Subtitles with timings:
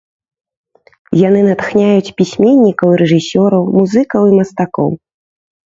[1.27, 4.89] Яны натхняюць пісьменнікаў і рэжысёраў, музыкаў і мастакоў.